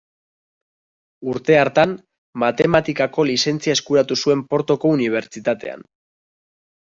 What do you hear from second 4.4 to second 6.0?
Portoko Unibertsitatean.